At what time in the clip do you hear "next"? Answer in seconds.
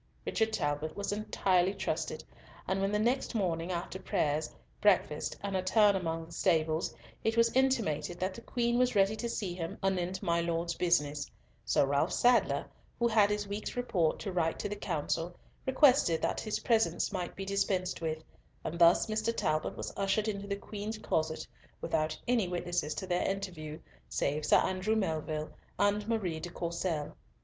2.97-3.35